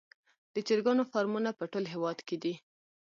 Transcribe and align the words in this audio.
د 0.53 0.55
چرګانو 0.67 1.03
فارمونه 1.11 1.49
په 1.59 1.65
ټول 1.71 1.85
هیواد 1.93 2.19
کې 2.27 2.35
دي 2.43 2.53